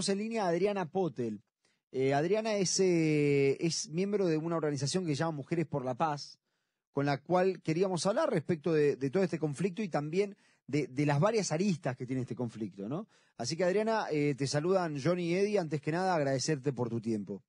tenemos 0.00 0.08
en 0.08 0.18
línea 0.18 0.44
a 0.44 0.48
Adriana 0.48 0.86
Potel. 0.86 1.42
Eh, 1.92 2.14
Adriana 2.14 2.54
es, 2.54 2.80
eh, 2.80 3.58
es 3.60 3.90
miembro 3.90 4.26
de 4.26 4.38
una 4.38 4.56
organización 4.56 5.04
que 5.04 5.10
se 5.10 5.16
llama 5.16 5.32
Mujeres 5.32 5.66
por 5.66 5.84
la 5.84 5.94
Paz, 5.94 6.38
con 6.92 7.04
la 7.04 7.18
cual 7.18 7.60
queríamos 7.60 8.06
hablar 8.06 8.30
respecto 8.30 8.72
de, 8.72 8.96
todo 9.10 9.22
este 9.22 9.38
conflicto 9.38 9.82
y 9.82 9.88
también 9.88 10.36
de, 10.66 10.88
las 11.04 11.20
varias 11.20 11.52
aristas 11.52 11.96
que 11.96 12.06
tiene 12.06 12.22
este 12.22 12.34
conflicto, 12.34 12.88
¿no? 12.88 13.08
Así 13.36 13.56
que 13.56 13.64
Adriana, 13.64 14.06
eh, 14.10 14.34
te 14.36 14.46
saludan 14.46 14.98
Johnny 15.02 15.24
y 15.24 15.34
Eddie. 15.34 15.58
Antes 15.58 15.82
que 15.82 15.92
nada, 15.92 16.14
agradecerte 16.14 16.72
por 16.72 16.88
tu 16.88 17.00
tiempo. 17.00 17.42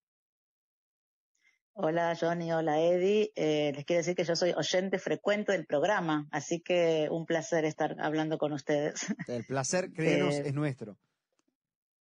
Hola 1.73 2.17
Johnny, 2.19 2.51
hola 2.51 2.81
Eddie. 2.81 3.31
les 3.35 3.85
quiero 3.85 3.99
decir 3.99 4.15
que 4.15 4.25
yo 4.25 4.35
soy 4.35 4.51
oyente 4.57 4.99
frecuente 4.99 5.53
del 5.53 5.65
programa, 5.65 6.27
así 6.31 6.59
que 6.59 7.07
un 7.09 7.25
placer 7.25 7.63
estar 7.63 7.95
hablando 8.01 8.37
con 8.37 8.51
ustedes. 8.51 9.05
El 9.27 9.45
placer, 9.45 9.91
créenos, 9.93 10.35
es 10.35 10.53
nuestro. 10.53 10.97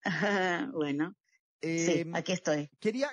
bueno, 0.73 1.15
sí, 1.61 2.01
em, 2.01 2.15
aquí 2.15 2.33
estoy. 2.33 2.69
Quería, 2.79 3.11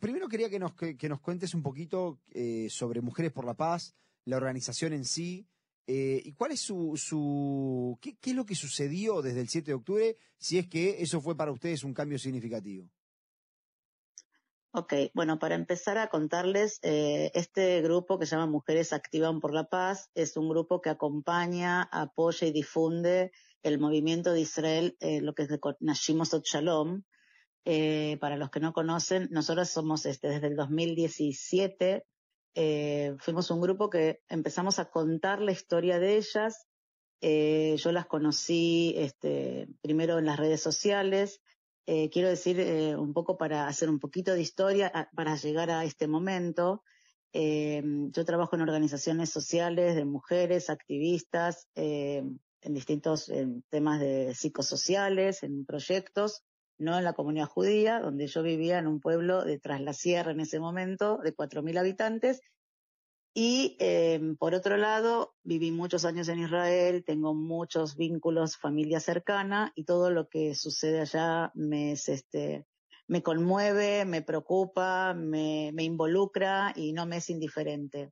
primero 0.00 0.28
quería 0.28 0.48
que 0.48 0.58
nos, 0.58 0.74
que, 0.74 1.08
nos 1.08 1.20
cuentes 1.20 1.54
un 1.54 1.62
poquito 1.62 2.20
eh, 2.30 2.68
sobre 2.70 3.00
Mujeres 3.00 3.32
por 3.32 3.44
la 3.44 3.54
Paz, 3.54 3.94
la 4.24 4.36
organización 4.36 4.92
en 4.92 5.04
sí, 5.04 5.46
eh, 5.86 6.20
y 6.22 6.32
cuál 6.32 6.52
es 6.52 6.60
su, 6.60 6.94
su 6.96 7.98
qué, 8.00 8.16
es 8.22 8.36
lo 8.36 8.44
que 8.44 8.54
sucedió 8.54 9.22
desde 9.22 9.40
el 9.40 9.48
7 9.48 9.70
de 9.70 9.74
octubre, 9.74 10.16
si 10.36 10.58
es 10.58 10.68
que 10.68 11.02
eso 11.02 11.20
fue 11.20 11.34
para 11.34 11.50
ustedes 11.50 11.82
un 11.82 11.94
cambio 11.94 12.18
significativo. 12.18 12.90
Ok, 14.78 14.94
bueno, 15.12 15.40
para 15.40 15.56
empezar 15.56 15.98
a 15.98 16.06
contarles, 16.06 16.78
eh, 16.82 17.32
este 17.34 17.82
grupo 17.82 18.16
que 18.16 18.26
se 18.26 18.36
llama 18.36 18.46
Mujeres 18.46 18.92
Activan 18.92 19.40
por 19.40 19.52
la 19.52 19.64
Paz 19.64 20.08
es 20.14 20.36
un 20.36 20.48
grupo 20.48 20.80
que 20.80 20.88
acompaña, 20.88 21.82
apoya 21.82 22.46
y 22.46 22.52
difunde 22.52 23.32
el 23.64 23.80
movimiento 23.80 24.32
de 24.32 24.42
Israel, 24.42 24.96
eh, 25.00 25.20
lo 25.20 25.34
que 25.34 25.42
es 25.42 25.48
de 25.48 25.58
Nashimos 25.80 26.30
Shalom. 26.30 27.02
Eh, 27.64 28.18
para 28.20 28.36
los 28.36 28.50
que 28.50 28.60
no 28.60 28.72
conocen, 28.72 29.26
nosotros 29.32 29.68
somos 29.68 30.06
este, 30.06 30.28
desde 30.28 30.46
el 30.46 30.54
2017, 30.54 32.06
eh, 32.54 33.16
fuimos 33.18 33.50
un 33.50 33.60
grupo 33.60 33.90
que 33.90 34.20
empezamos 34.28 34.78
a 34.78 34.90
contar 34.90 35.40
la 35.40 35.50
historia 35.50 35.98
de 35.98 36.18
ellas. 36.18 36.68
yo 37.20 37.90
las 37.90 38.06
conocí 38.06 38.94
este, 38.96 39.66
primero 39.82 40.20
en 40.20 40.26
las 40.26 40.38
redes 40.38 40.62
sociales. 40.62 41.40
Quiero 42.12 42.28
decir 42.28 42.60
un 42.98 43.14
poco 43.14 43.38
para 43.38 43.66
hacer 43.66 43.88
un 43.88 43.98
poquito 43.98 44.34
de 44.34 44.42
historia, 44.42 45.10
para 45.14 45.36
llegar 45.36 45.70
a 45.70 45.84
este 45.84 46.06
momento. 46.06 46.82
yo 47.32 48.24
trabajo 48.24 48.56
en 48.56 48.62
organizaciones 48.62 49.30
sociales 49.30 49.94
de 49.94 50.04
mujeres, 50.04 50.68
activistas, 50.68 51.66
en 51.74 52.38
distintos 52.74 53.32
temas 53.70 54.00
de 54.00 54.34
psicosociales, 54.34 55.42
en 55.42 55.64
proyectos, 55.64 56.42
no 56.76 56.98
en 56.98 57.04
la 57.04 57.12
comunidad 57.14 57.46
judía, 57.46 58.00
donde 58.00 58.26
yo 58.26 58.42
vivía 58.42 58.78
en 58.78 58.86
un 58.86 59.00
pueblo 59.00 59.44
de 59.44 59.60
la 59.80 59.92
Sierra 59.92 60.32
en 60.32 60.40
ese 60.40 60.60
momento, 60.60 61.18
de 61.24 61.34
4.000 61.34 61.78
habitantes. 61.78 62.40
Y 63.40 63.76
em, 63.78 64.36
por 64.36 64.52
otro 64.52 64.76
lado, 64.76 65.36
viví 65.44 65.70
muchos 65.70 66.04
años 66.04 66.28
en 66.28 66.40
Israel, 66.40 67.04
tengo 67.06 67.34
muchos 67.34 67.94
vínculos, 67.94 68.56
familia 68.56 68.98
cercana, 68.98 69.70
y 69.76 69.84
todo 69.84 70.10
lo 70.10 70.28
que 70.28 70.56
sucede 70.56 71.02
allá 71.02 71.52
me, 71.54 71.92
este, 71.92 72.66
me 73.06 73.22
conmueve, 73.22 74.04
me 74.06 74.22
preocupa, 74.22 75.14
me, 75.14 75.70
me 75.72 75.84
involucra 75.84 76.72
y 76.74 76.92
no 76.92 77.06
me 77.06 77.18
es 77.18 77.30
indiferente. 77.30 78.10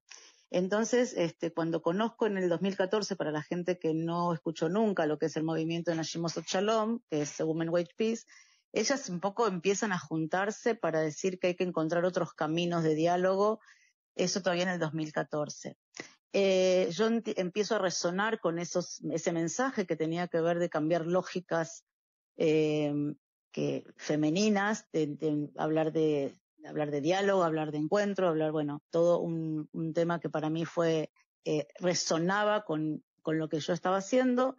Entonces, 0.48 1.12
este, 1.16 1.52
cuando 1.52 1.82
conozco 1.82 2.28
en 2.28 2.38
el 2.38 2.48
2014, 2.48 3.16
para 3.16 3.32
la 3.32 3.42
gente 3.42 3.80
que 3.80 3.94
no 3.94 4.32
escuchó 4.32 4.68
nunca 4.68 5.06
lo 5.06 5.18
que 5.18 5.26
es 5.26 5.36
el 5.36 5.42
movimiento 5.42 5.90
de 5.90 5.96
Nashimos 5.96 6.36
Shalom, 6.36 7.00
que 7.10 7.22
es 7.22 7.40
Women 7.40 7.70
Wage 7.70 7.94
Peace, 7.96 8.26
ellas 8.72 9.08
un 9.08 9.18
poco 9.18 9.48
empiezan 9.48 9.90
a 9.90 9.98
juntarse 9.98 10.76
para 10.76 11.00
decir 11.00 11.40
que 11.40 11.48
hay 11.48 11.56
que 11.56 11.64
encontrar 11.64 12.04
otros 12.04 12.32
caminos 12.32 12.84
de 12.84 12.94
diálogo, 12.94 13.58
eso 14.16 14.40
todavía 14.40 14.64
en 14.64 14.70
el 14.70 14.78
2014. 14.78 15.76
Eh, 16.32 16.88
yo 16.90 17.08
empiezo 17.08 17.76
a 17.76 17.78
resonar 17.78 18.40
con 18.40 18.58
esos, 18.58 19.00
ese 19.10 19.32
mensaje 19.32 19.86
que 19.86 19.96
tenía 19.96 20.28
que 20.28 20.40
ver 20.40 20.58
de 20.58 20.68
cambiar 20.68 21.06
lógicas 21.06 21.84
eh, 22.36 22.92
que, 23.52 23.84
femeninas, 23.96 24.86
de 24.92 25.48
hablar 25.56 25.92
de 25.92 26.34
hablar 26.66 26.90
de 26.90 27.00
diálogo, 27.00 27.44
hablar 27.44 27.70
de 27.70 27.78
encuentro, 27.78 28.28
hablar, 28.28 28.50
bueno, 28.50 28.82
todo 28.90 29.20
un, 29.20 29.68
tema 29.94 30.18
que 30.18 30.28
para 30.28 30.50
mí 30.50 30.64
fue, 30.64 31.12
eh, 31.44 31.68
resonaba 31.78 32.64
con, 32.64 33.04
con 33.22 33.38
lo 33.38 33.48
que 33.48 33.60
yo 33.60 33.72
estaba 33.72 33.98
haciendo. 33.98 34.56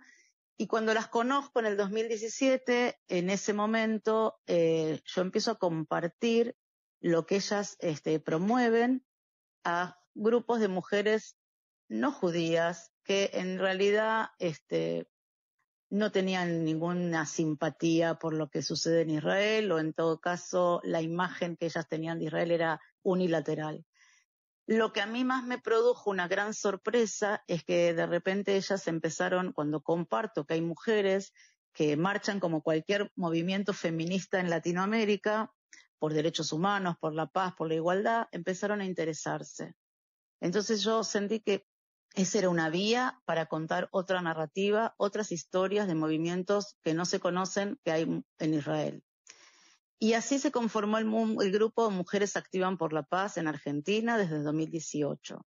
Y 0.58 0.68
cuando 0.68 0.94
las 0.94 1.10
conozco 1.10 1.60
en 1.60 1.66
el 1.66 1.76
2017, 1.76 2.98
en 3.10 3.30
ese 3.30 3.54
momento 3.54 4.40
yo 4.48 5.22
empiezo 5.22 5.52
a 5.52 5.60
compartir 5.60 6.56
lo 7.02 7.26
que 7.26 7.36
ellas 7.36 7.76
este, 7.82 8.20
promueven 8.20 9.04
a 9.68 10.00
grupos 10.16 10.62
de 10.62 10.70
mujeres 10.70 11.36
no 11.90 12.14
judías 12.14 12.94
que 13.04 13.32
en 13.34 13.60
realidad 13.60 14.30
este, 14.40 15.10
no 15.90 16.10
tenían 16.14 16.64
ninguna 16.64 17.26
simpatía 17.26 18.16
por 18.16 18.34
lo 18.34 18.50
que 18.50 18.62
sucede 18.62 19.02
en 19.02 19.10
Israel 19.10 19.70
o 19.74 19.80
en 19.80 19.92
todo 19.94 20.22
caso 20.22 20.80
la 20.86 21.02
imagen 21.02 21.58
que 21.58 21.66
ellas 21.66 21.88
tenían 21.90 22.20
de 22.20 22.26
Israel 22.26 22.52
era 22.52 22.82
unilateral. 23.04 23.86
Lo 24.68 24.94
que 24.94 25.02
a 25.02 25.06
mí 25.06 25.26
más 25.26 25.44
me 25.44 25.60
produjo 25.60 26.12
una 26.12 26.30
gran 26.30 26.54
sorpresa 26.54 27.44
es 27.48 27.66
que 27.66 27.94
de 27.94 28.06
repente 28.06 28.56
ellas 28.56 28.88
empezaron, 28.88 29.52
cuando 29.52 29.82
comparto 29.82 30.46
que 30.46 30.54
hay 30.54 30.62
mujeres 30.62 31.34
que 31.74 31.98
marchan 31.98 32.40
como 32.40 32.62
cualquier 32.62 33.12
movimiento 33.16 33.74
feminista 33.74 34.40
en 34.40 34.50
Latinoamérica, 34.50 35.54
por 36.00 36.14
derechos 36.14 36.52
humanos, 36.52 36.96
por 37.00 37.14
la 37.14 37.28
paz, 37.28 37.54
por 37.56 37.68
la 37.68 37.76
igualdad, 37.76 38.28
empezaron 38.32 38.82
a 38.82 38.86
interesarse. 38.86 39.76
Entonces 40.40 40.84
yo 40.84 41.04
sentí 41.04 41.40
que 41.40 41.66
esa 42.16 42.40
era 42.40 42.50
una 42.50 42.70
vía 42.70 43.22
para 43.26 43.46
contar 43.46 43.90
otra 43.92 44.22
narrativa, 44.22 44.96
otras 44.98 45.32
historias 45.32 45.88
de 45.88 45.96
movimientos 45.96 46.76
que 46.84 46.94
no 46.94 47.06
se 47.06 47.20
conocen 47.20 47.80
que 47.84 47.92
hay 47.92 48.24
en 48.40 48.54
Israel. 48.54 49.04
Y 50.00 50.14
así 50.14 50.40
se 50.40 50.52
conformó 50.52 51.00
el, 51.00 51.08
el 51.42 51.52
grupo 51.52 51.90
Mujeres 51.90 52.38
Activan 52.38 52.78
por 52.78 52.94
la 52.94 53.04
Paz 53.04 53.38
en 53.38 53.48
Argentina 53.48 54.18
desde 54.18 54.42
2018. 54.42 55.46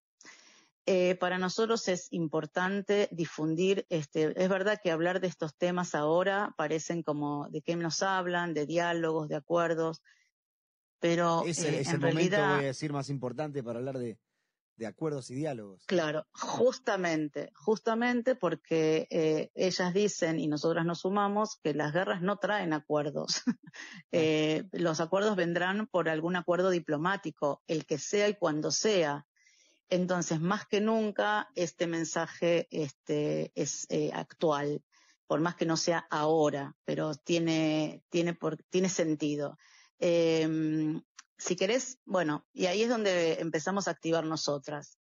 Eh, 0.87 1.15
para 1.17 1.39
nosotros 1.39 1.87
es 1.89 2.09
importante 2.11 3.09
difundir, 3.13 3.87
este, 3.91 4.33
es 4.43 4.49
verdad 4.49 4.81
que 4.83 4.91
hablar 4.91 5.21
de 5.21 5.29
estos 5.29 5.55
temas 5.57 5.95
ahora 5.95 6.55
parecen 6.57 7.03
como 7.03 7.49
de 7.51 7.63
qué 7.63 7.77
nos 7.77 8.03
hablan, 8.03 8.55
de 8.55 8.67
diálogos, 8.67 9.29
de 9.29 9.37
acuerdos, 9.37 10.03
pero 11.01 11.45
es 11.47 11.59
el, 11.61 11.75
eh, 11.75 11.81
es 11.81 11.89
el 11.89 12.01
momento, 12.01 12.37
voy 12.37 12.65
a 12.65 12.69
decir, 12.69 12.93
más 12.93 13.11
importante 13.11 13.63
para 13.63 13.79
hablar 13.79 13.99
de, 13.99 14.19
de 14.81 14.87
acuerdos 14.87 15.31
y 15.31 15.35
diálogos. 15.35 15.85
Claro, 15.85 16.27
justamente, 16.33 17.53
justamente 17.55 18.35
porque 18.35 19.07
eh, 19.11 19.51
ellas 19.55 19.93
dicen 19.93 20.41
y 20.41 20.49
nosotras 20.49 20.87
nos 20.87 21.01
sumamos 21.01 21.59
que 21.63 21.75
las 21.75 21.93
guerras 21.93 22.23
no 22.23 22.39
traen 22.39 22.73
acuerdos. 22.73 23.43
Eh, 24.13 24.65
los 24.73 24.99
acuerdos 25.01 25.37
vendrán 25.37 25.87
por 25.87 26.09
algún 26.09 26.35
acuerdo 26.35 26.71
diplomático, 26.71 27.63
el 27.69 27.87
que 27.87 27.99
sea 27.99 28.29
y 28.29 28.35
cuando 28.35 28.73
sea. 28.73 29.25
Entonces, 29.89 30.41
más 30.41 30.67
que 30.67 30.81
nunca, 30.81 31.49
este 31.55 31.87
mensaje 31.87 32.67
este, 32.73 33.53
es 33.55 33.87
eh, 33.89 34.11
actual, 34.13 34.83
por 35.29 35.41
más 35.41 35.55
que 35.55 35.67
no 35.67 35.77
sea 35.77 36.05
ahora, 36.11 36.75
pero 36.85 37.15
tiene, 37.15 38.03
tiene, 38.09 38.35
por, 38.35 38.57
tiene 38.71 38.89
sentido. 38.89 39.57
Em, 40.01 41.03
si 41.37 41.57
querés, 41.57 41.99
bueno, 42.05 42.47
y 42.53 42.67
ahí 42.67 42.83
es 42.83 42.89
donde 42.89 43.35
empezamos 43.35 43.87
a 43.87 43.93
activar 43.93 44.25
nosotras. 44.25 44.99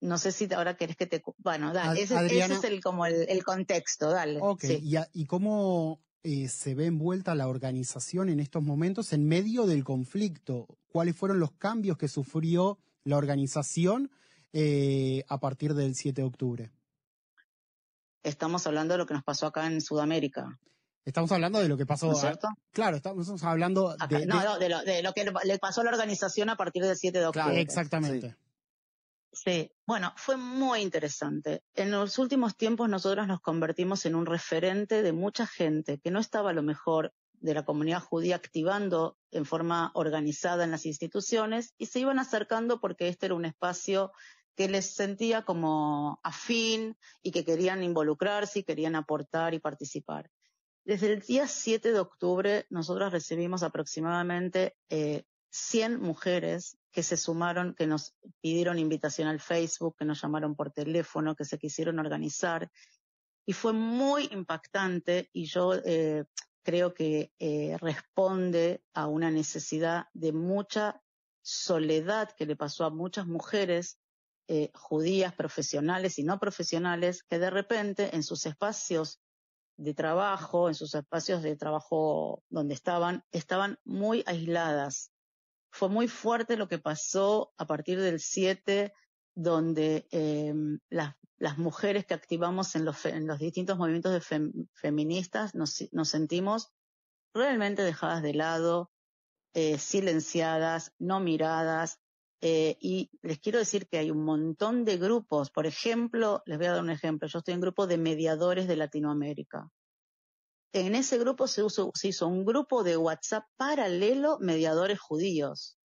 No 0.00 0.16
sé 0.16 0.30
si 0.30 0.52
ahora 0.54 0.76
querés 0.76 0.96
que 0.96 1.06
te... 1.06 1.22
Bueno, 1.38 1.72
dale, 1.72 2.00
ese, 2.00 2.14
es 2.24 2.64
el, 2.64 2.80
como 2.80 3.04
el, 3.04 3.44
contexto, 3.44 4.10
dale. 4.10 4.38
Ok, 4.40 4.64
y, 5.12 5.26
cómo 5.26 6.00
eh, 6.22 6.48
se 6.48 6.76
ve 6.76 6.86
envuelta 6.86 7.34
la 7.34 7.48
organización 7.48 8.28
en 8.28 8.38
estos 8.38 8.62
momentos 8.62 9.12
en 9.12 9.26
medio 9.26 9.66
del 9.66 9.82
conflicto? 9.82 10.68
¿Cuáles 10.88 11.16
fueron 11.16 11.40
los 11.40 11.52
cambios 11.52 11.98
que 11.98 12.06
sufrió 12.06 12.78
la 13.02 13.16
organización 13.16 14.10
eh, 14.52 15.24
a 15.28 15.40
partir 15.40 15.74
del 15.74 15.96
7 15.96 16.20
de 16.20 16.26
octubre? 16.26 16.70
Estamos 18.22 18.66
hablando 18.68 18.94
de 18.94 18.98
lo 18.98 19.06
que 19.06 19.14
nos 19.14 19.24
pasó 19.24 19.46
acá 19.46 19.66
en 19.66 19.80
Sudamérica. 19.80 20.60
Estamos 21.04 21.32
hablando 21.32 21.58
de 21.60 21.68
lo 21.68 21.76
que 21.76 21.86
pasó. 21.86 22.14
cierto? 22.14 22.48
claro, 22.70 22.96
estamos 22.96 23.42
hablando 23.42 23.96
de, 24.08 24.26
no, 24.26 24.58
de, 24.58 25.02
lo, 25.02 25.12
que 25.14 25.32
le 25.44 25.58
pasó 25.58 25.80
a 25.80 25.84
la 25.84 25.90
organización 25.90 26.50
a 26.50 26.56
partir 26.56 26.84
del 26.84 26.96
7 26.96 27.18
de 27.18 27.26
octubre. 27.26 27.44
Claro, 27.44 27.58
exactamente. 27.58 28.36
Sí. 29.32 29.70
bueno, 29.86 30.12
fue 30.16 30.36
muy 30.36 30.80
interesante. 30.80 31.62
En 31.74 31.90
los 31.90 32.18
últimos 32.18 32.56
tiempos 32.56 32.88
nosotros 32.88 33.26
nos 33.26 33.40
convertimos 33.40 34.04
en 34.06 34.14
un 34.14 34.26
referente 34.26 35.02
de 35.02 35.12
mucha 35.12 35.46
gente 35.46 35.98
que 35.98 36.10
no 36.10 36.18
estaba 36.18 36.50
a 36.50 36.54
lo 36.54 36.62
mejor 36.62 37.14
de 37.40 37.54
la 37.54 37.64
comunidad 37.64 38.02
judía 38.02 38.36
activando 38.36 39.16
en 39.30 39.44
forma 39.44 39.90
organizada 39.94 40.64
en 40.64 40.70
las 40.70 40.86
instituciones 40.86 41.74
y 41.78 41.86
se 41.86 42.00
iban 42.00 42.18
acercando 42.18 42.80
porque 42.80 43.08
este 43.08 43.26
era 43.26 43.34
un 43.34 43.44
espacio 43.44 44.12
que 44.56 44.68
les 44.68 44.92
sentía 44.94 45.44
como 45.44 46.20
afín 46.24 46.96
y 47.22 47.30
que 47.30 47.44
querían 47.44 47.84
involucrarse 47.84 48.58
y 48.58 48.64
querían 48.64 48.96
aportar 48.96 49.54
y 49.54 49.60
participar. 49.60 50.30
Desde 50.88 51.12
el 51.12 51.20
día 51.20 51.46
7 51.46 51.92
de 51.92 52.00
octubre, 52.00 52.66
nosotros 52.70 53.12
recibimos 53.12 53.62
aproximadamente 53.62 54.74
eh, 54.88 55.24
100 55.50 56.00
mujeres 56.00 56.78
que 56.90 57.02
se 57.02 57.18
sumaron, 57.18 57.74
que 57.74 57.86
nos 57.86 58.14
pidieron 58.40 58.78
invitación 58.78 59.28
al 59.28 59.38
Facebook, 59.38 59.96
que 59.98 60.06
nos 60.06 60.22
llamaron 60.22 60.56
por 60.56 60.70
teléfono, 60.70 61.36
que 61.36 61.44
se 61.44 61.58
quisieron 61.58 61.98
organizar. 61.98 62.70
Y 63.44 63.52
fue 63.52 63.74
muy 63.74 64.30
impactante 64.32 65.28
y 65.34 65.44
yo 65.44 65.74
eh, 65.74 66.24
creo 66.62 66.94
que 66.94 67.34
eh, 67.38 67.76
responde 67.82 68.82
a 68.94 69.08
una 69.08 69.30
necesidad 69.30 70.06
de 70.14 70.32
mucha 70.32 71.02
soledad 71.42 72.30
que 72.34 72.46
le 72.46 72.56
pasó 72.56 72.86
a 72.86 72.90
muchas 72.90 73.26
mujeres 73.26 73.98
eh, 74.46 74.70
judías 74.72 75.34
profesionales 75.34 76.18
y 76.18 76.24
no 76.24 76.40
profesionales 76.40 77.24
que 77.24 77.38
de 77.38 77.50
repente 77.50 78.16
en 78.16 78.22
sus 78.22 78.46
espacios 78.46 79.20
de 79.78 79.94
trabajo, 79.94 80.68
en 80.68 80.74
sus 80.74 80.94
espacios 80.94 81.42
de 81.42 81.56
trabajo 81.56 82.42
donde 82.50 82.74
estaban, 82.74 83.24
estaban 83.30 83.78
muy 83.84 84.24
aisladas. 84.26 85.12
Fue 85.70 85.88
muy 85.88 86.08
fuerte 86.08 86.56
lo 86.56 86.68
que 86.68 86.78
pasó 86.78 87.52
a 87.56 87.66
partir 87.66 88.00
del 88.00 88.18
7, 88.20 88.92
donde 89.34 90.08
eh, 90.10 90.52
las, 90.90 91.14
las, 91.38 91.58
mujeres 91.58 92.06
que 92.06 92.14
activamos 92.14 92.74
en 92.74 92.84
los, 92.84 93.06
en 93.06 93.26
los 93.28 93.38
distintos 93.38 93.78
movimientos 93.78 94.12
de 94.12 94.20
fem, 94.20 94.52
feministas 94.74 95.54
nos, 95.54 95.84
nos, 95.92 96.08
sentimos 96.08 96.72
realmente 97.32 97.82
dejadas 97.82 98.22
de 98.22 98.34
lado, 98.34 98.90
eh, 99.54 99.78
silenciadas, 99.78 100.92
no 100.98 101.20
miradas. 101.20 102.00
Eh, 102.40 102.76
y 102.80 103.10
les 103.22 103.40
quiero 103.40 103.58
decir 103.58 103.88
que 103.88 103.98
hay 103.98 104.10
un 104.10 104.24
montón 104.24 104.84
de 104.84 104.96
grupos. 104.96 105.50
Por 105.50 105.66
ejemplo, 105.66 106.42
les 106.46 106.58
voy 106.58 106.66
a 106.68 106.72
dar 106.72 106.82
un 106.82 106.90
ejemplo. 106.90 107.28
Yo 107.28 107.38
estoy 107.38 107.52
en 107.52 107.58
un 107.58 107.62
grupo 107.62 107.86
de 107.86 107.98
mediadores 107.98 108.68
de 108.68 108.76
Latinoamérica. 108.76 109.68
En 110.72 110.94
ese 110.94 111.18
grupo 111.18 111.46
se, 111.46 111.62
hizo 112.02 112.28
un 112.28 112.44
grupo 112.44 112.84
de 112.84 112.96
WhatsApp 112.96 113.44
paralelo 113.56 114.38
mediadores 114.38 115.00
judíos. 115.00 115.78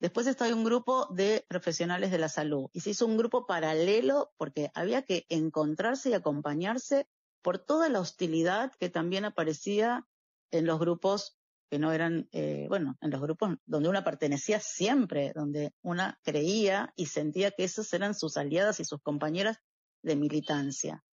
Después 0.00 0.26
está 0.26 0.52
un 0.52 0.64
grupo 0.64 1.06
de 1.14 1.46
profesionales 1.48 2.10
de 2.10 2.18
la 2.18 2.28
salud 2.28 2.68
y 2.72 2.80
se 2.80 2.90
hizo 2.90 3.06
un 3.06 3.16
grupo 3.16 3.46
paralelo 3.46 4.34
porque 4.36 4.70
había 4.74 5.02
que 5.02 5.24
encontrarse 5.28 6.10
y 6.10 6.14
acompañarse 6.14 7.08
por 7.40 7.58
toda 7.58 7.88
la 7.88 8.00
hostilidad 8.00 8.72
que 8.78 8.90
también 8.90 9.24
aparecía 9.24 10.06
en 10.50 10.66
los 10.66 10.78
grupos 10.78 11.38
que 11.70 11.78
no 11.78 11.92
eran, 11.92 12.28
eh, 12.32 12.66
bueno, 12.68 12.96
en 13.00 13.10
los 13.10 13.20
grupos 13.20 13.56
donde 13.66 13.88
una 13.88 14.04
pertenecía 14.04 14.60
siempre, 14.60 15.32
donde 15.34 15.72
una 15.82 16.18
creía 16.22 16.92
y 16.96 17.06
sentía 17.06 17.50
que 17.50 17.64
esas 17.64 17.92
eran 17.92 18.14
sus 18.14 18.36
aliadas 18.36 18.80
y 18.80 18.84
sus 18.84 19.00
compañeras 19.02 19.58
de 20.02 20.16
militancia. 20.16 21.04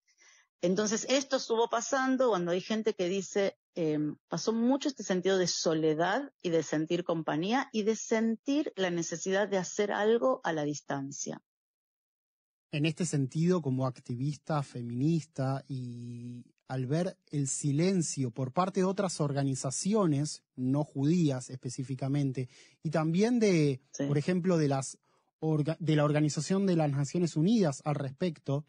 Entonces, 0.60 1.06
esto 1.08 1.36
estuvo 1.36 1.68
pasando 1.68 2.28
cuando 2.28 2.52
hay 2.52 2.60
gente 2.60 2.94
que 2.94 3.08
dice, 3.08 3.58
eh, 3.74 3.98
pasó 4.28 4.52
mucho 4.52 4.88
este 4.88 5.02
sentido 5.02 5.36
de 5.36 5.48
soledad 5.48 6.32
y 6.40 6.50
de 6.50 6.62
sentir 6.62 7.02
compañía 7.02 7.68
y 7.72 7.82
de 7.82 7.96
sentir 7.96 8.72
la 8.76 8.90
necesidad 8.90 9.48
de 9.48 9.58
hacer 9.58 9.90
algo 9.90 10.40
a 10.44 10.52
la 10.52 10.62
distancia. 10.62 11.42
En 12.70 12.86
este 12.86 13.04
sentido, 13.04 13.60
como 13.60 13.86
activista 13.86 14.62
feminista 14.62 15.64
y 15.68 16.44
al 16.72 16.86
ver 16.86 17.18
el 17.30 17.48
silencio 17.48 18.30
por 18.30 18.52
parte 18.52 18.80
de 18.80 18.84
otras 18.84 19.20
organizaciones, 19.20 20.42
no 20.56 20.84
judías 20.84 21.50
específicamente, 21.50 22.48
y 22.82 22.88
también 22.88 23.38
de, 23.38 23.82
sí. 23.90 24.06
por 24.06 24.16
ejemplo, 24.16 24.56
de 24.56 24.68
las 24.68 24.98
de 25.80 25.96
la 25.96 26.04
Organización 26.04 26.66
de 26.66 26.76
las 26.76 26.90
Naciones 26.90 27.36
Unidas 27.36 27.82
al 27.84 27.96
respecto, 27.96 28.64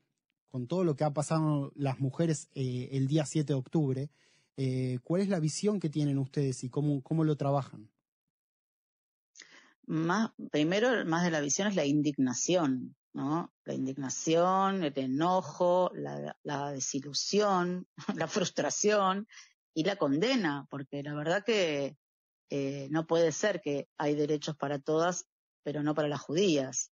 con 0.50 0.68
todo 0.68 0.84
lo 0.84 0.98
que 0.98 1.06
ha 1.06 1.14
pasado 1.14 1.72
las 1.76 2.02
mujeres 2.02 2.50
eh, 2.56 2.90
el 2.92 3.08
día 3.08 3.26
7 3.26 3.54
de 3.54 3.54
octubre, 3.54 4.10
eh, 4.58 5.00
¿cuál 5.04 5.22
es 5.22 5.30
la 5.30 5.40
visión 5.40 5.80
que 5.80 5.90
tienen 5.90 6.18
ustedes 6.18 6.64
y 6.66 6.70
cómo, 6.70 7.02
cómo 7.04 7.24
lo 7.24 7.38
trabajan? 7.38 7.90
Más, 9.86 10.32
primero, 10.52 11.06
más 11.06 11.24
de 11.24 11.32
la 11.32 11.40
visión 11.40 11.70
es 11.70 11.76
la 11.76 11.86
indignación, 11.86 12.96
¿no? 13.13 13.54
La 13.65 13.74
indignación, 13.74 14.83
el 14.83 14.98
enojo, 14.98 15.92
la, 15.94 16.38
la 16.44 16.71
desilusión, 16.71 17.88
la 18.15 18.27
frustración 18.27 19.27
y 19.74 19.83
la 19.83 19.95
condena, 19.95 20.68
porque 20.69 21.04
la 21.04 21.13
verdad 21.13 21.44
que 21.44 21.98
eh, 22.50 22.88
no 22.92 23.07
puede 23.07 23.31
ser 23.31 23.62
que 23.62 23.88
hay 23.98 24.15
derechos 24.15 24.56
para 24.56 24.80
todas, 24.80 25.27
pero 25.63 25.81
no 25.81 25.95
para 25.95 26.07
las 26.07 26.21
judías. 26.21 26.92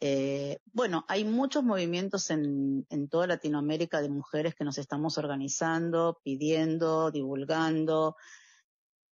Eh, 0.00 0.58
bueno, 0.72 1.04
hay 1.08 1.24
muchos 1.24 1.64
movimientos 1.64 2.30
en, 2.30 2.86
en, 2.90 3.08
toda 3.08 3.26
Latinoamérica 3.26 4.02
de 4.02 4.08
mujeres 4.08 4.54
que 4.54 4.64
nos 4.64 4.78
estamos 4.78 5.18
organizando, 5.18 6.20
pidiendo, 6.22 7.10
divulgando, 7.10 8.16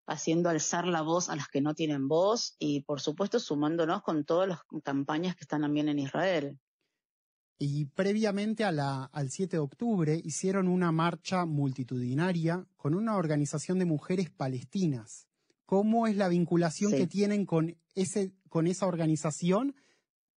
haciendo 0.07 0.49
alzar 0.49 0.87
la 0.87 1.01
voz 1.01 1.29
a 1.29 1.35
las 1.35 1.47
que 1.47 1.61
no 1.61 1.73
tienen 1.73 2.07
voz 2.07 2.55
y, 2.59 2.81
por 2.81 3.01
supuesto, 3.01 3.39
sumándonos 3.39 4.01
con 4.03 4.25
todas 4.25 4.47
las 4.47 4.59
campañas 4.83 5.35
que 5.35 5.43
están 5.43 5.61
también 5.61 5.89
en 5.89 5.99
Israel. 5.99 6.59
Y 7.57 7.85
previamente 7.85 8.63
a 8.63 8.71
la, 8.71 9.05
al 9.05 9.29
7 9.29 9.57
de 9.57 9.61
octubre 9.61 10.21
hicieron 10.23 10.67
una 10.67 10.91
marcha 10.91 11.45
multitudinaria 11.45 12.65
con 12.75 12.93
una 12.93 13.15
organización 13.15 13.79
de 13.79 13.85
mujeres 13.85 14.29
palestinas. 14.29 15.27
¿Cómo 15.65 16.05
es 16.05 16.17
la 16.17 16.27
vinculación 16.27 16.91
sí. 16.91 16.97
que 16.97 17.07
tienen 17.07 17.45
con, 17.45 17.77
ese, 17.95 18.33
con 18.49 18.67
esa 18.67 18.87
organización? 18.87 19.75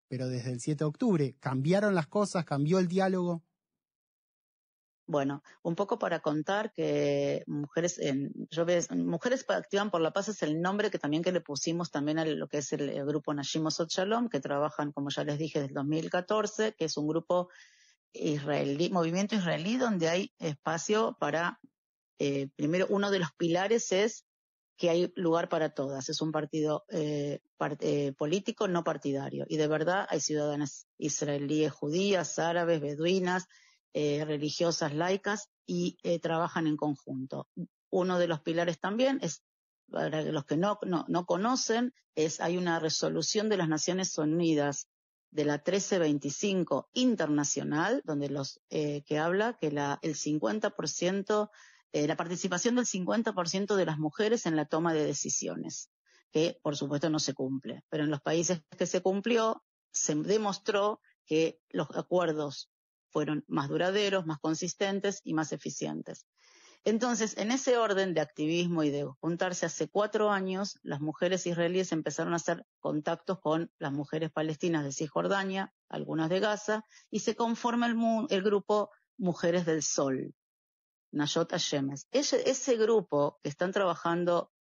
pero 0.08 0.28
desde 0.28 0.52
el 0.52 0.60
7 0.60 0.78
de 0.78 0.84
octubre, 0.88 1.36
¿cambiaron 1.38 1.94
las 1.94 2.08
cosas? 2.08 2.44
¿Cambió 2.44 2.78
el 2.78 2.88
diálogo? 2.88 3.44
Bueno, 5.10 5.42
un 5.62 5.74
poco 5.74 5.98
para 5.98 6.20
contar 6.20 6.70
que 6.70 7.42
mujeres, 7.46 7.98
en, 7.98 8.30
yo 8.50 8.66
ves, 8.66 8.90
mujeres 8.90 9.42
activan 9.48 9.90
por 9.90 10.02
la 10.02 10.12
paz 10.12 10.28
es 10.28 10.42
el 10.42 10.60
nombre 10.60 10.90
que 10.90 10.98
también 10.98 11.22
que 11.22 11.32
le 11.32 11.40
pusimos 11.40 11.90
también 11.90 12.18
a 12.18 12.26
lo 12.26 12.46
que 12.46 12.58
es 12.58 12.74
el, 12.74 13.06
grupo 13.06 13.32
Nashim 13.32 13.66
Shalom, 13.66 14.28
que 14.28 14.38
trabajan, 14.38 14.92
como 14.92 15.08
ya 15.08 15.24
les 15.24 15.38
dije, 15.38 15.60
desde 15.60 15.70
el 15.70 15.74
2014, 15.76 16.74
que 16.74 16.84
es 16.84 16.98
un 16.98 17.08
grupo 17.08 17.48
israelí, 18.12 18.90
movimiento 18.90 19.34
israelí, 19.34 19.78
donde 19.78 20.10
hay 20.10 20.34
espacio 20.38 21.16
para, 21.18 21.58
eh, 22.18 22.50
primero, 22.54 22.86
uno 22.90 23.10
de 23.10 23.20
los 23.20 23.32
pilares 23.32 23.92
es 23.92 24.26
que 24.76 24.90
hay 24.90 25.10
lugar 25.16 25.48
para 25.48 25.70
todas. 25.70 26.10
Es 26.10 26.20
un 26.20 26.32
partido 26.32 26.84
eh, 26.90 27.40
eh, 27.80 28.12
político 28.12 28.68
no 28.68 28.84
partidario. 28.84 29.46
Y 29.48 29.56
de 29.56 29.68
verdad 29.68 30.06
hay 30.10 30.20
ciudadanas 30.20 30.86
israelíes, 30.98 31.72
judías, 31.72 32.38
árabes, 32.38 32.82
beduinas, 32.82 33.48
eh, 34.00 34.24
religiosas, 34.24 34.94
laicas, 34.94 35.50
y 35.66 35.98
eh, 36.04 36.20
trabajan 36.20 36.68
en 36.68 36.76
conjunto. 36.76 37.48
Uno 37.90 38.20
de 38.20 38.28
los 38.28 38.40
pilares 38.40 38.78
también 38.78 39.18
es, 39.22 39.42
para 39.90 40.22
los 40.22 40.44
que 40.44 40.56
no, 40.56 40.78
no, 40.86 41.04
no 41.08 41.26
conocen, 41.26 41.92
es 42.14 42.40
hay 42.40 42.56
una 42.56 42.78
resolución 42.78 43.48
de 43.48 43.56
las 43.56 43.68
Naciones 43.68 44.16
Unidas 44.16 44.86
de 45.30 45.44
la 45.44 45.54
1325 45.54 46.88
internacional, 46.92 48.02
donde 48.04 48.28
los 48.30 48.60
eh, 48.70 49.02
que 49.04 49.18
habla 49.18 49.58
que 49.58 49.72
la, 49.72 49.98
el 50.02 50.14
50% 50.14 51.50
eh, 51.92 52.06
la 52.06 52.16
participación 52.16 52.76
del 52.76 52.86
50% 52.86 53.74
de 53.74 53.86
las 53.86 53.98
mujeres 53.98 54.46
en 54.46 54.54
la 54.54 54.66
toma 54.66 54.92
de 54.92 55.04
decisiones, 55.04 55.90
que 56.30 56.60
por 56.62 56.76
supuesto 56.76 57.10
no 57.10 57.18
se 57.18 57.34
cumple. 57.34 57.82
Pero 57.88 58.04
en 58.04 58.10
los 58.10 58.20
países 58.20 58.62
que 58.76 58.86
se 58.86 59.00
cumplió, 59.00 59.64
se 59.90 60.14
demostró 60.14 61.00
que 61.26 61.60
los 61.70 61.88
acuerdos 61.96 62.70
fueron 63.10 63.44
más 63.48 63.68
duraderos, 63.68 64.26
más 64.26 64.38
consistentes 64.38 65.20
y 65.24 65.34
más 65.34 65.52
eficientes. 65.52 66.26
Entonces, 66.84 67.36
en 67.36 67.50
ese 67.50 67.76
orden 67.76 68.14
de 68.14 68.20
activismo 68.20 68.82
y 68.82 68.90
de 68.90 69.04
juntarse 69.20 69.66
hace 69.66 69.88
cuatro 69.88 70.30
años, 70.30 70.78
las 70.82 71.00
mujeres 71.00 71.46
israelíes 71.46 71.92
empezaron 71.92 72.32
a 72.32 72.36
hacer 72.36 72.64
contactos 72.80 73.40
con 73.40 73.70
las 73.78 73.92
mujeres 73.92 74.30
palestinas 74.30 74.84
de 74.84 74.92
Cisjordania, 74.92 75.74
algunas 75.88 76.30
de 76.30 76.40
Gaza, 76.40 76.84
y 77.10 77.20
se 77.20 77.34
conforma 77.34 77.86
el, 77.86 78.42
grupo 78.42 78.90
Mujeres 79.18 79.66
del 79.66 79.82
Sol, 79.82 80.34
Nayot 81.10 81.52
Hashemes. 81.52 82.06
Ese, 82.12 82.48
ese 82.48 82.76
grupo 82.76 83.38
que 83.42 83.48
están 83.48 83.72
trabajando 83.72 84.52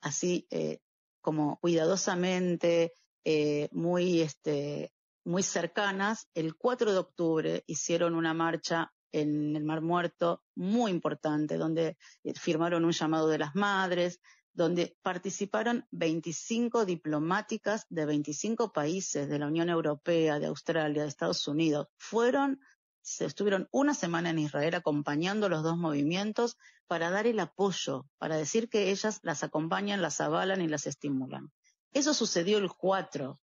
así 0.00 0.46
eh, 0.50 0.80
como 1.20 1.58
cuidadosamente, 1.60 2.94
eh, 3.24 3.68
muy, 3.72 4.22
este, 4.22 4.92
muy 5.24 5.42
cercanas, 5.42 6.28
el 6.34 6.56
4 6.56 6.92
de 6.92 6.98
octubre 6.98 7.64
hicieron 7.66 8.14
una 8.14 8.34
marcha 8.34 8.92
en 9.12 9.56
el 9.56 9.64
Mar 9.64 9.82
Muerto 9.82 10.42
muy 10.54 10.90
importante, 10.90 11.56
donde 11.56 11.96
eh, 12.24 12.34
firmaron 12.34 12.84
un 12.84 12.92
llamado 12.92 13.28
de 13.28 13.38
las 13.38 13.54
madres, 13.54 14.20
donde 14.52 14.96
participaron 15.02 15.86
25 15.90 16.84
diplomáticas 16.84 17.86
de 17.88 18.06
25 18.06 18.72
países 18.72 19.28
de 19.28 19.38
la 19.38 19.46
Unión 19.46 19.68
Europea, 19.68 20.38
de 20.38 20.46
Australia, 20.46 21.02
de 21.02 21.08
Estados 21.08 21.46
Unidos. 21.48 21.88
Fueron 21.96 22.60
se 23.02 23.24
estuvieron 23.24 23.68
una 23.72 23.94
semana 23.94 24.30
en 24.30 24.38
Israel 24.38 24.74
acompañando 24.74 25.48
los 25.48 25.62
dos 25.62 25.76
movimientos 25.76 26.56
para 26.86 27.10
dar 27.10 27.26
el 27.26 27.40
apoyo, 27.40 28.06
para 28.18 28.36
decir 28.36 28.68
que 28.68 28.90
ellas 28.90 29.20
las 29.22 29.42
acompañan, 29.42 30.02
las 30.02 30.20
avalan 30.20 30.60
y 30.60 30.68
las 30.68 30.86
estimulan. 30.86 31.50
Eso 31.92 32.14
sucedió 32.14 32.58
el 32.58 32.70
4. 32.70 33.40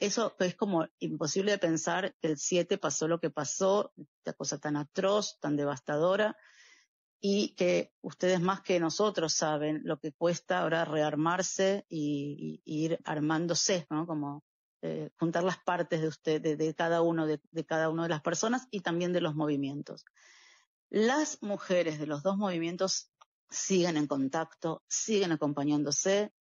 Eso 0.00 0.34
es 0.38 0.54
como 0.56 0.88
imposible 0.98 1.52
de 1.52 1.58
pensar 1.58 2.16
que 2.20 2.28
el 2.28 2.38
7 2.38 2.78
pasó 2.78 3.06
lo 3.06 3.20
que 3.20 3.28
pasó, 3.28 3.92
esta 3.98 4.32
cosa 4.32 4.58
tan 4.58 4.76
atroz, 4.76 5.38
tan 5.40 5.56
devastadora. 5.56 6.36
y 7.22 7.54
que 7.54 7.92
ustedes 8.00 8.40
más 8.40 8.62
que 8.62 8.80
nosotros 8.80 9.34
saben 9.34 9.82
lo 9.84 9.98
que 9.98 10.10
cuesta 10.10 10.60
ahora 10.60 10.86
rearmarse 10.86 11.84
y, 11.90 12.62
ir 12.64 12.98
armándose, 13.04 13.86
¿no? 13.90 14.06
Como 14.06 14.42
eh, 14.80 15.10
juntar 15.18 15.44
las 15.44 15.58
partes 15.58 16.00
de 16.00 16.08
usted, 16.08 16.40
de, 16.40 16.74
cada 16.74 17.02
uno, 17.02 17.26
de, 17.26 17.38
cada 17.66 17.90
una 17.90 18.04
de 18.04 18.08
las 18.08 18.22
personas 18.22 18.68
y 18.70 18.80
también 18.80 19.12
de 19.12 19.20
los 19.20 19.34
movimientos. 19.34 20.06
Las 20.88 21.42
mujeres 21.42 21.98
de 21.98 22.06
los 22.06 22.22
dos 22.22 22.38
movimientos 22.38 23.10
siguen 23.50 23.98
en 23.98 24.06
contacto, 24.06 24.82
siguen 24.88 25.32
acompañándose 25.32 26.32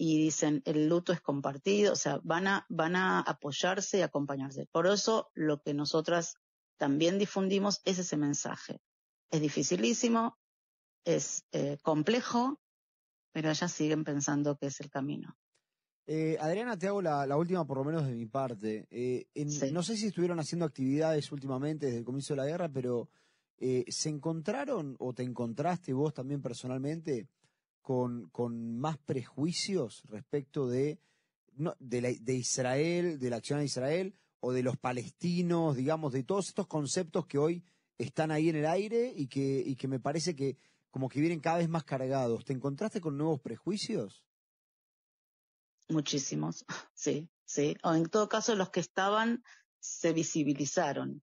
y 0.00 0.16
dicen 0.16 0.62
el 0.64 0.88
luto 0.88 1.12
es 1.12 1.20
compartido, 1.20 1.92
o 1.92 1.96
sea, 1.96 2.20
van 2.22 2.46
a, 2.46 2.64
van 2.68 2.94
a 2.94 3.20
apoyarse 3.20 3.98
y 3.98 4.02
acompañarse. 4.02 4.66
Por 4.70 4.86
eso 4.86 5.30
lo 5.34 5.60
que 5.60 5.74
nosotras 5.74 6.36
también 6.76 7.18
difundimos 7.18 7.82
es 7.84 7.98
ese 7.98 8.16
mensaje. 8.16 8.80
Es 9.30 9.40
dificilísimo, 9.40 10.38
es 11.04 11.44
eh, 11.50 11.78
complejo, 11.82 12.60
pero 13.32 13.50
ellas 13.50 13.72
siguen 13.72 14.04
pensando 14.04 14.56
que 14.56 14.66
es 14.66 14.80
el 14.80 14.88
camino. 14.88 15.36
Eh, 16.06 16.38
Adriana, 16.40 16.78
te 16.78 16.86
hago 16.86 17.02
la, 17.02 17.36
última, 17.36 17.66
por 17.66 17.78
lo 17.78 17.84
menos 17.84 18.06
de 18.06 18.14
mi 18.14 18.26
parte. 18.26 18.86
Eh, 18.90 19.26
no 19.72 19.82
sé 19.82 19.96
si 19.96 20.06
estuvieron 20.06 20.38
haciendo 20.38 20.64
actividades 20.64 21.30
últimamente 21.32 21.86
desde 21.86 21.98
el 21.98 22.04
comienzo 22.04 22.34
de 22.34 22.38
la 22.38 22.46
guerra, 22.46 22.68
pero 22.68 23.10
¿se 23.58 24.08
encontraron 24.08 24.94
o 25.00 25.12
te 25.12 25.24
encontraste 25.24 25.92
vos 25.92 26.14
también 26.14 26.40
personalmente 26.40 27.28
con, 27.88 28.28
con 28.28 28.78
más 28.78 28.98
prejuicios 28.98 30.02
respecto 30.10 30.68
de, 30.68 31.00
de, 31.78 32.18
de 32.20 32.34
Israel, 32.34 33.18
de 33.18 33.30
la 33.30 33.36
acción 33.36 33.60
de 33.60 33.64
Israel, 33.64 34.14
o 34.40 34.52
de 34.52 34.62
los 34.62 34.76
palestinos, 34.76 35.74
digamos, 35.74 36.12
de 36.12 36.22
todos 36.22 36.48
estos 36.48 36.66
conceptos 36.66 37.26
que 37.26 37.38
hoy 37.38 37.64
están 37.96 38.30
ahí 38.30 38.50
en 38.50 38.56
el 38.56 38.66
aire 38.66 39.10
y 39.16 39.26
que, 39.26 39.62
y 39.64 39.74
que 39.74 39.88
me 39.88 40.00
parece 40.00 40.36
que 40.36 40.58
como 40.90 41.08
que 41.08 41.18
vienen 41.18 41.40
cada 41.40 41.56
vez 41.56 41.70
más 41.70 41.84
cargados. 41.84 42.44
¿Te 42.44 42.52
encontraste 42.52 43.00
con 43.00 43.16
nuevos 43.16 43.40
prejuicios? 43.40 44.22
Muchísimos, 45.88 46.66
sí, 46.92 47.30
sí. 47.46 47.74
O 47.82 47.94
en 47.94 48.04
todo 48.10 48.28
caso, 48.28 48.54
los 48.54 48.68
que 48.68 48.80
estaban 48.80 49.42
se 49.80 50.12
visibilizaron 50.12 51.22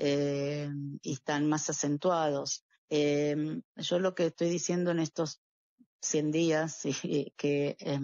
eh, 0.00 0.70
y 1.02 1.12
están 1.12 1.50
más 1.50 1.68
acentuados. 1.68 2.64
Eh, 2.88 3.60
yo 3.76 3.98
lo 3.98 4.14
que 4.14 4.24
estoy 4.24 4.48
diciendo 4.48 4.90
en 4.90 5.00
estos 5.00 5.42
100 6.00 6.30
días, 6.30 6.82
que, 7.36 7.76
eh, 7.78 8.00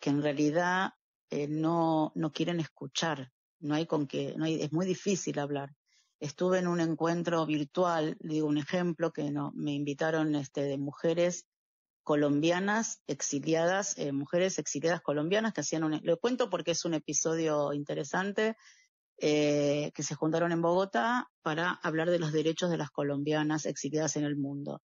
que 0.00 0.10
en 0.10 0.22
realidad 0.22 0.92
eh, 1.30 1.46
no, 1.48 2.12
no 2.14 2.32
quieren 2.32 2.60
escuchar, 2.60 3.30
no 3.60 3.74
hay 3.74 3.86
con 3.86 4.06
qué, 4.06 4.34
no 4.36 4.44
hay, 4.44 4.62
es 4.62 4.72
muy 4.72 4.86
difícil 4.86 5.38
hablar. 5.38 5.74
Estuve 6.18 6.58
en 6.58 6.66
un 6.66 6.80
encuentro 6.80 7.46
virtual, 7.46 8.16
digo 8.20 8.48
un 8.48 8.58
ejemplo, 8.58 9.12
que 9.12 9.30
no, 9.30 9.52
me 9.54 9.72
invitaron 9.72 10.34
este, 10.34 10.62
de 10.62 10.76
mujeres 10.76 11.46
colombianas 12.02 13.02
exiliadas, 13.06 13.96
eh, 13.98 14.12
mujeres 14.12 14.58
exiliadas 14.58 15.00
colombianas 15.02 15.52
que 15.52 15.60
hacían 15.60 15.84
un, 15.84 16.00
lo 16.02 16.18
cuento 16.18 16.50
porque 16.50 16.72
es 16.72 16.84
un 16.84 16.94
episodio 16.94 17.72
interesante, 17.72 18.56
eh, 19.18 19.92
que 19.94 20.02
se 20.02 20.14
juntaron 20.14 20.50
en 20.50 20.62
Bogotá 20.62 21.30
para 21.42 21.72
hablar 21.82 22.10
de 22.10 22.18
los 22.18 22.32
derechos 22.32 22.70
de 22.70 22.78
las 22.78 22.90
colombianas 22.90 23.66
exiliadas 23.66 24.16
en 24.16 24.24
el 24.24 24.36
mundo 24.36 24.82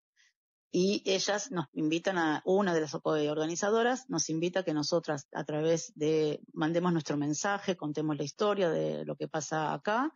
y 0.76 1.04
ellas 1.06 1.52
nos 1.52 1.66
invitan 1.74 2.18
a, 2.18 2.42
una 2.44 2.74
de 2.74 2.80
las 2.80 2.96
organizadoras 2.96 4.10
nos 4.10 4.28
invita 4.28 4.60
a 4.60 4.62
que 4.64 4.74
nosotras 4.74 5.28
a 5.32 5.44
través 5.44 5.92
de, 5.94 6.40
mandemos 6.52 6.92
nuestro 6.92 7.16
mensaje, 7.16 7.76
contemos 7.76 8.16
la 8.16 8.24
historia 8.24 8.68
de 8.68 9.04
lo 9.04 9.14
que 9.14 9.28
pasa 9.28 9.72
acá, 9.72 10.12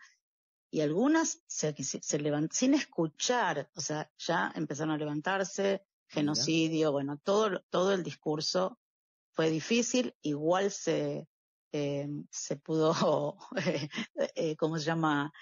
y 0.68 0.80
algunas 0.80 1.44
se, 1.46 1.76
se, 1.84 2.18
levantan 2.18 2.50
sin 2.50 2.74
escuchar, 2.74 3.70
o 3.76 3.80
sea, 3.80 4.10
ya 4.18 4.52
empezaron 4.56 4.94
a 4.94 4.98
levantarse, 4.98 5.84
genocidio, 6.08 6.90
bueno, 6.90 7.20
todo, 7.22 7.62
todo 7.70 7.92
el 7.92 8.02
discurso 8.02 8.80
fue 9.34 9.50
difícil, 9.50 10.16
igual 10.22 10.72
se, 10.72 11.28
eh, 11.70 12.08
se 12.32 12.56
pudo, 12.56 13.38
eh, 14.34 14.56
¿cómo 14.56 14.76
se 14.76 14.86
llama?, 14.86 15.32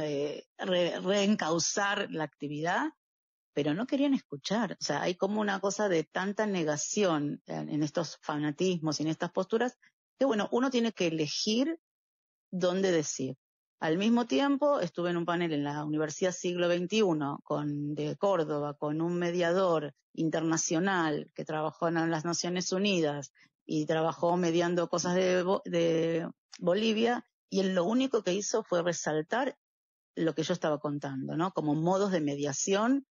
eh, 0.00 0.46
reencauzar 0.56 2.10
la 2.10 2.24
actividad, 2.24 2.88
pero 3.54 3.72
no 3.72 3.86
querían 3.86 4.14
escuchar. 4.14 4.72
O 4.72 4.84
sea, 4.84 5.02
hay 5.02 5.14
como 5.14 5.40
una 5.40 5.60
cosa 5.60 5.88
de 5.88 6.04
tanta 6.04 6.44
negación 6.44 7.40
en, 7.46 7.82
estos 7.82 8.18
fanatismos 8.20 8.98
y 8.98 9.04
en 9.04 9.08
estas 9.08 9.30
posturas, 9.30 9.78
que 10.18 10.24
bueno, 10.24 10.48
uno 10.52 10.70
tiene 10.70 10.92
que 10.92 11.06
elegir 11.06 11.78
dónde 12.50 12.90
decir. 12.90 13.36
Al 13.80 13.96
mismo 13.96 14.26
tiempo, 14.26 14.80
estuve 14.80 15.10
en 15.10 15.16
un 15.16 15.24
panel 15.24 15.52
en 15.52 15.64
la 15.64 15.84
Universidad 15.84 16.32
Siglo 16.32 16.68
XXI 16.68 17.02
con, 17.42 17.94
de 17.94 18.16
Córdoba 18.16 18.74
con 18.74 19.00
un 19.00 19.18
mediador 19.18 19.94
internacional 20.14 21.30
que 21.34 21.44
trabajó 21.44 21.88
en 21.88 22.10
las 22.10 22.24
Naciones 22.24 22.72
Unidas 22.72 23.32
y 23.66 23.86
trabajó 23.86 24.36
mediando 24.36 24.88
cosas 24.88 25.14
de, 25.14 25.44
de 25.64 26.28
Bolivia 26.58 27.24
y 27.50 27.60
él 27.60 27.74
lo 27.74 27.84
único 27.84 28.22
que 28.22 28.32
hizo 28.32 28.64
fue 28.64 28.82
resaltar 28.82 29.56
lo 30.16 30.34
que 30.34 30.42
yo 30.42 30.54
estaba 30.54 30.78
contando, 30.78 31.36
¿no? 31.36 31.52
Como 31.52 31.74
modos 31.74 32.12
de 32.12 32.20
mediación 32.20 33.06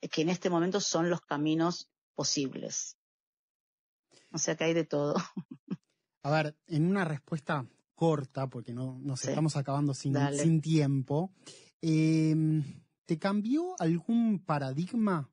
que 0.00 0.22
en 0.22 0.28
este 0.28 0.50
momento 0.50 0.80
son 0.80 1.10
los 1.10 1.20
caminos 1.20 1.90
posibles. 2.14 2.96
O 4.32 4.38
sea 4.38 4.56
que 4.56 4.64
hay 4.64 4.74
de 4.74 4.84
todo. 4.84 5.14
A 6.22 6.30
ver, 6.30 6.56
en 6.66 6.86
una 6.86 7.04
respuesta 7.04 7.66
corta, 7.94 8.48
porque 8.48 8.72
no 8.72 8.98
nos 9.00 9.24
estamos 9.24 9.56
acabando 9.56 9.94
sin, 9.94 10.14
sin 10.36 10.60
tiempo, 10.60 11.32
em, 11.80 12.82
¿te 13.06 13.18
cambió 13.18 13.74
algún 13.80 14.38
paradigma 14.44 15.30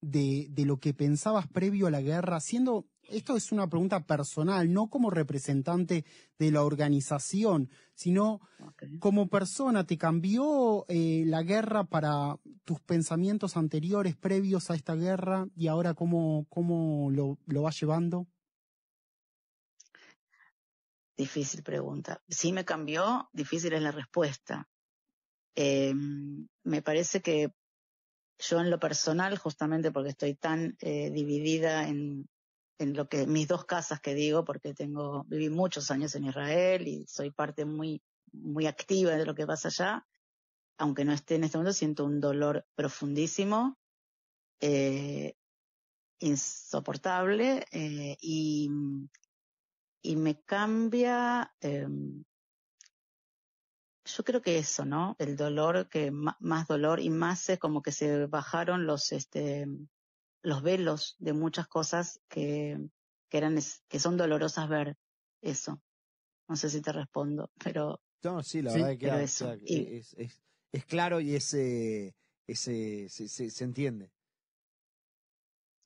de, 0.00 0.46
de, 0.50 0.64
lo 0.64 0.78
que 0.78 0.94
pensabas 0.94 1.48
previo 1.48 1.86
a 1.86 1.90
la 1.90 2.00
guerra, 2.00 2.40
siendo 2.40 2.86
esto 3.10 3.36
es 3.36 3.52
una 3.52 3.68
pregunta 3.68 4.06
personal, 4.06 4.72
no 4.72 4.88
como 4.88 5.10
representante 5.10 6.04
de 6.38 6.50
la 6.50 6.62
organización, 6.62 7.68
sino 7.94 8.40
como 8.98 9.28
persona. 9.28 9.84
¿Te 9.84 9.98
cambió 9.98 10.86
eh, 10.88 11.24
la 11.26 11.42
guerra 11.42 11.84
para 11.84 12.36
tus 12.64 12.80
pensamientos 12.80 13.56
anteriores, 13.56 14.16
previos 14.16 14.70
a 14.70 14.74
esta 14.74 14.94
guerra, 14.94 15.48
y 15.54 15.66
ahora 15.66 15.94
cómo, 15.94 16.46
cómo 16.48 17.10
lo, 17.10 17.38
lo 17.46 17.62
vas 17.62 17.80
llevando? 17.80 18.26
Difícil 21.16 21.62
pregunta. 21.62 22.22
Sí 22.28 22.52
me 22.52 22.64
cambió, 22.64 23.28
difícil 23.32 23.74
es 23.74 23.82
la 23.82 23.92
respuesta. 23.92 24.68
Em, 25.54 26.48
me 26.64 26.80
parece 26.80 27.20
que 27.20 27.52
yo 28.38 28.60
en 28.60 28.70
lo 28.70 28.78
personal, 28.78 29.36
justamente 29.36 29.92
porque 29.92 30.10
estoy 30.10 30.34
tan 30.34 30.76
eh, 30.80 31.10
dividida 31.10 31.88
en, 31.88 32.26
en 32.80 32.94
lo 32.94 33.08
que 33.08 33.26
mis 33.26 33.46
dos 33.46 33.66
casas 33.66 34.00
que 34.00 34.14
digo, 34.14 34.44
porque 34.44 34.72
tengo, 34.72 35.24
viví 35.24 35.50
muchos 35.50 35.90
años 35.90 36.14
en 36.14 36.24
Israel 36.24 36.88
y 36.88 37.06
soy 37.06 37.30
parte 37.30 37.66
muy, 37.66 38.02
muy 38.32 38.66
activa 38.66 39.12
de 39.12 39.26
lo 39.26 39.34
que 39.34 39.46
pasa 39.46 39.68
allá. 39.68 40.06
Aunque 40.78 41.04
no 41.04 41.12
esté 41.12 41.34
en 41.34 41.44
este 41.44 41.58
momento, 41.58 41.74
siento 41.74 42.06
un 42.06 42.20
dolor 42.20 42.66
profundísimo, 42.74 43.78
eh, 44.60 45.34
insoportable, 46.20 47.66
eh, 47.70 48.16
y, 48.18 48.70
y 50.02 50.16
me 50.16 50.40
cambia, 50.40 51.54
eh, 51.60 51.86
yo 54.06 54.24
creo 54.24 54.40
que 54.40 54.56
eso, 54.56 54.86
¿no? 54.86 55.16
El 55.18 55.36
dolor, 55.36 55.90
que 55.90 56.10
más 56.10 56.66
dolor 56.66 57.00
y 57.00 57.10
más 57.10 57.46
es 57.50 57.58
como 57.58 57.82
que 57.82 57.92
se 57.92 58.24
bajaron 58.24 58.86
los, 58.86 59.12
este, 59.12 59.66
los 60.42 60.62
velos 60.62 61.16
de 61.18 61.32
muchas 61.32 61.68
cosas 61.68 62.20
que, 62.28 62.78
que 63.28 63.38
eran, 63.38 63.58
que 63.88 63.98
son 63.98 64.16
dolorosas 64.16 64.68
ver 64.68 64.96
eso. 65.42 65.82
No 66.48 66.56
sé 66.56 66.70
si 66.70 66.80
te 66.80 66.92
respondo, 66.92 67.50
pero. 67.62 68.00
No, 68.22 68.42
sí, 68.42 68.60
la 68.60 68.72
verdad 68.72 68.98
que, 68.98 69.22
es, 69.22 70.14
es, 70.18 70.42
es, 70.72 70.84
claro 70.84 71.20
y 71.20 71.34
ese, 71.34 72.14
ese 72.46 73.08
se, 73.08 73.28
se, 73.28 73.64
entiende. 73.64 74.10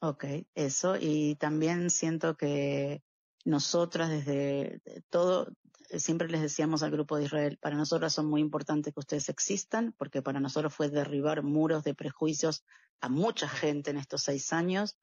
Ok, 0.01 0.25
eso. 0.55 0.97
Y 0.99 1.37
también 1.37 1.91
siento 1.91 2.37
que 2.37 3.03
nosotras 3.45 4.11
desde 4.11 4.81
todo, 5.11 5.53
siempre 5.91 6.29
les 6.29 6.41
decíamos 6.41 6.83
al 6.83 6.91
grupo 6.91 7.17
de 7.17 7.25
Israel, 7.25 7.59
para 7.61 7.77
nosotros 7.77 8.13
son 8.13 8.27
muy 8.27 8.41
importantes 8.41 8.93
que 8.93 9.01
ustedes 9.01 9.29
existan, 9.29 9.95
porque 9.97 10.23
para 10.23 10.41
nosotros 10.41 10.75
fue 10.75 10.89
derribar 10.89 11.43
muros 11.43 11.85
de 11.85 11.95
prejuicios 11.95 12.65
a 13.01 13.09
mucha 13.09 13.49
gente 13.49 13.91
en 13.91 13.99
estos 13.99 14.23
seis 14.23 14.53
años, 14.53 14.99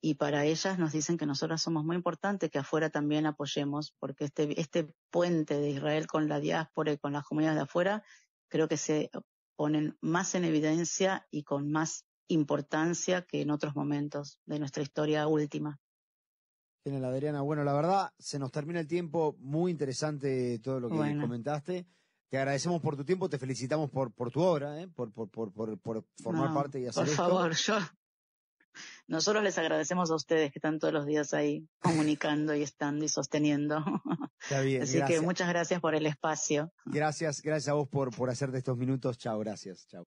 y 0.00 0.14
para 0.14 0.44
ellas 0.44 0.78
nos 0.78 0.92
dicen 0.92 1.16
que 1.16 1.26
nosotras 1.26 1.62
somos 1.62 1.84
muy 1.84 1.96
importantes, 1.96 2.50
que 2.50 2.58
afuera 2.58 2.90
también 2.90 3.26
apoyemos, 3.26 3.94
porque 3.98 4.24
este, 4.24 4.60
este 4.60 4.92
puente 5.10 5.58
de 5.58 5.70
Israel 5.70 6.06
con 6.06 6.28
la 6.28 6.38
diáspora 6.38 6.92
y 6.92 6.98
con 6.98 7.12
las 7.12 7.24
comunidades 7.24 7.56
de 7.56 7.62
afuera, 7.64 8.04
creo 8.48 8.68
que 8.68 8.76
se 8.76 9.10
ponen 9.56 9.96
más 10.00 10.34
en 10.34 10.44
evidencia 10.44 11.26
y 11.30 11.42
con 11.42 11.70
más 11.70 12.04
importancia 12.28 13.22
que 13.22 13.40
en 13.40 13.50
otros 13.50 13.74
momentos 13.74 14.38
de 14.44 14.58
nuestra 14.58 14.82
historia 14.82 15.26
última. 15.26 15.80
Genial, 16.86 17.04
Adriana. 17.06 17.40
Bueno, 17.42 17.64
la 17.64 17.72
verdad, 17.72 18.12
se 18.16 18.38
nos 18.38 18.52
termina 18.52 18.78
el 18.78 18.86
tiempo. 18.86 19.34
Muy 19.40 19.72
interesante 19.72 20.60
todo 20.60 20.78
lo 20.78 20.88
que 20.88 21.18
comentaste. 21.20 21.84
te 22.30 22.38
agradecemos 22.38 22.80
por 22.80 22.96
tu 22.96 23.04
tiempo, 23.04 23.28
te 23.28 23.38
felicitamos 23.40 23.90
por, 23.90 24.12
por 24.14 24.30
tu 24.30 24.40
obra, 24.40 24.80
¿eh? 24.80 24.86
por, 24.86 25.12
por, 25.12 25.28
por, 25.28 25.52
por, 25.52 25.76
por 25.80 26.04
formar 26.22 26.50
No, 26.50 26.54
parte 26.54 26.78
y 26.80 26.86
hacer 26.86 27.02
Por 27.02 27.08
esto. 27.10 27.16
favor, 27.24 27.52
yo. 27.56 27.74
Nosotros 29.08 29.42
les 29.42 29.56
agradecemos 29.58 30.10
a 30.10 30.14
ustedes 30.14 30.52
que 30.52 30.58
están 30.60 30.78
todos 30.78 30.94
los 30.94 31.06
días 31.06 31.34
ahí 31.34 31.66
comunicando 31.80 32.54
y 32.54 32.62
estando 32.62 33.04
y 33.04 33.08
sosteniendo. 33.08 33.82
Está 34.42 34.60
bien, 34.60 34.82
Así 34.82 34.98
gracias. 34.98 35.18
que 35.20 35.26
muchas 35.26 35.48
gracias 35.48 35.80
por 35.80 35.96
el 35.96 36.06
espacio. 36.06 36.72
Gracias, 36.84 37.42
gracias 37.42 37.68
a 37.68 37.72
vos 37.74 37.88
por, 37.88 38.14
por 38.14 38.30
hacerte 38.30 38.58
estos 38.58 38.76
minutos. 38.76 39.18
Chao, 39.18 39.38
gracias. 39.40 39.86
Chao. 39.88 40.04